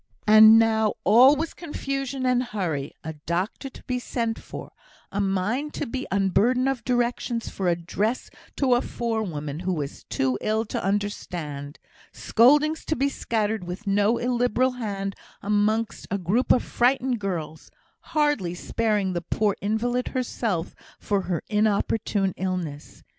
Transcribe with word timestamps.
And 0.25 0.57
now, 0.57 0.95
all 1.03 1.35
was 1.35 1.53
confusion 1.53 2.25
and 2.25 2.41
hurry; 2.41 2.91
a 3.03 3.13
doctor 3.27 3.69
to 3.69 3.83
be 3.83 3.99
sent 3.99 4.39
for; 4.39 4.71
a 5.11 5.21
mind 5.21 5.75
to 5.75 5.85
be 5.85 6.07
unburdened 6.11 6.67
of 6.67 6.83
directions 6.83 7.49
for 7.49 7.67
a 7.67 7.75
dress 7.75 8.31
to 8.55 8.73
a 8.73 8.81
forewoman, 8.81 9.59
who 9.59 9.73
was 9.73 10.03
too 10.05 10.39
ill 10.41 10.65
to 10.65 10.83
understand; 10.83 11.77
scoldings 12.11 12.83
to 12.85 12.95
be 12.95 13.09
scattered 13.09 13.63
with 13.65 13.85
no 13.85 14.17
illiberal 14.17 14.71
hand 14.71 15.15
amongst 15.43 16.07
a 16.09 16.17
group 16.17 16.51
of 16.51 16.63
frightened 16.63 17.19
girls, 17.19 17.69
hardly 18.15 18.55
sparing 18.55 19.13
the 19.13 19.21
poor 19.21 19.55
invalid 19.61 20.07
herself 20.17 20.73
for 20.97 21.21
her 21.29 21.43
inopportune 21.47 22.33
illness. 22.37 23.03